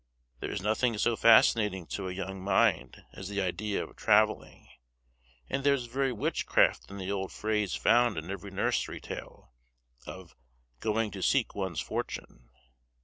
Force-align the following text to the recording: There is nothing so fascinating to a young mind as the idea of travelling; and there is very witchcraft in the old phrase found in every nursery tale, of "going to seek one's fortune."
There 0.39 0.49
is 0.49 0.63
nothing 0.63 0.97
so 0.97 1.15
fascinating 1.15 1.85
to 1.89 2.07
a 2.07 2.11
young 2.11 2.43
mind 2.43 3.05
as 3.13 3.29
the 3.29 3.39
idea 3.39 3.85
of 3.85 3.95
travelling; 3.95 4.67
and 5.47 5.63
there 5.63 5.75
is 5.75 5.85
very 5.85 6.11
witchcraft 6.11 6.89
in 6.89 6.97
the 6.97 7.11
old 7.11 7.31
phrase 7.31 7.75
found 7.75 8.17
in 8.17 8.31
every 8.31 8.49
nursery 8.49 8.99
tale, 8.99 9.53
of 10.07 10.35
"going 10.79 11.11
to 11.11 11.21
seek 11.21 11.53
one's 11.53 11.81
fortune." 11.81 12.49